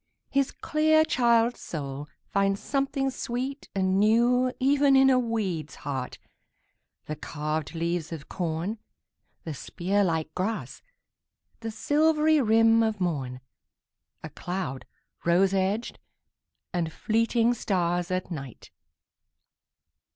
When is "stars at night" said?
17.53-18.71